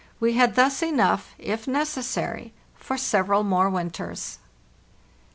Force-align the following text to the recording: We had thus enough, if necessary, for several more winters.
We 0.19 0.33
had 0.33 0.55
thus 0.55 0.81
enough, 0.81 1.35
if 1.37 1.67
necessary, 1.67 2.53
for 2.73 2.97
several 2.97 3.43
more 3.43 3.69
winters. 3.69 4.39